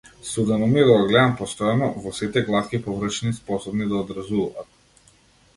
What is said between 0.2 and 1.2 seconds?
Судено ми е да го